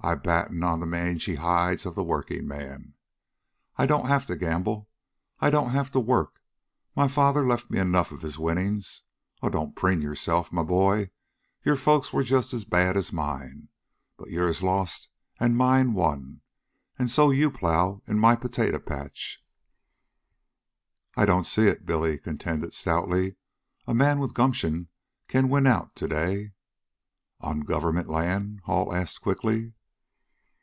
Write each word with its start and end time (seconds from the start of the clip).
I 0.00 0.14
batten 0.14 0.62
on 0.62 0.78
the 0.78 0.86
mangy 0.86 1.34
hides 1.34 1.84
of 1.84 1.96
the 1.96 2.04
workingmen. 2.04 2.94
I 3.76 3.86
don't 3.86 4.06
have 4.06 4.24
to 4.26 4.36
gamble. 4.36 4.88
I 5.40 5.50
don't 5.50 5.70
have 5.70 5.90
to 5.92 5.98
work. 5.98 6.40
My 6.94 7.08
father 7.08 7.44
left 7.44 7.72
me 7.72 7.80
enough 7.80 8.12
of 8.12 8.22
his 8.22 8.38
winnings. 8.38 9.02
Oh, 9.42 9.48
don't 9.50 9.74
preen 9.74 10.02
yourself, 10.02 10.52
my 10.52 10.62
boy. 10.62 11.10
Your 11.64 11.74
folks 11.74 12.12
were 12.12 12.22
just 12.22 12.54
as 12.54 12.64
bad 12.64 12.96
as 12.96 13.12
mine. 13.12 13.66
But 14.16 14.30
yours 14.30 14.62
lost, 14.62 15.08
and 15.40 15.56
mine 15.56 15.92
won, 15.92 16.40
and 16.96 17.10
so 17.10 17.32
you 17.32 17.50
plow 17.50 18.00
in 18.06 18.20
my 18.20 18.36
potato 18.36 18.78
patch." 18.78 19.44
"I 21.16 21.24
don't 21.26 21.48
see 21.48 21.66
it," 21.66 21.84
Billy 21.84 22.16
contended 22.16 22.74
stoutly. 22.74 23.34
"A 23.88 23.94
man 23.94 24.20
with 24.20 24.34
gumption 24.34 24.86
can 25.26 25.48
win 25.48 25.66
out 25.66 25.96
to 25.96 26.06
day" 26.06 26.52
"On 27.40 27.62
government 27.62 28.08
land?" 28.08 28.60
Hall 28.66 28.94
asked 28.94 29.20
quickly. 29.20 29.72